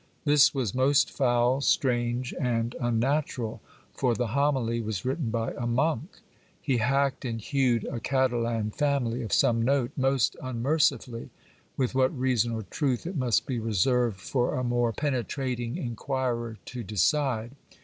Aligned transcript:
This 0.25 0.51
was 0.51 0.73
most 0.73 1.11
foul, 1.11 1.61
strange, 1.61 2.33
and 2.41 2.75
unnatural! 2.81 3.61
for 3.93 4.15
the 4.15 4.29
homily 4.29 4.81
was 4.81 5.05
written 5.05 5.29
by 5.29 5.51
a 5.55 5.67
monk. 5.67 6.21
He 6.59 6.77
hacked 6.77 7.23
and 7.23 7.39
hewed 7.39 7.83
a 7.83 7.99
Catalan 7.99 8.71
family 8.71 9.21
of 9.21 9.31
some 9.31 9.61
note 9.61 9.91
most 9.95 10.35
unmercifully; 10.41 11.29
with 11.77 11.93
what 11.93 12.17
reason 12.19 12.51
or 12.51 12.63
truth, 12.63 13.05
it 13.05 13.15
must 13.15 13.45
be 13.45 13.59
reserved 13.59 14.19
for 14.19 14.55
a 14.55 14.63
more 14.63 14.91
penetrating 14.91 15.77
inquirer 15.77 16.57
to 16.65 16.81
decide. 16.83 17.51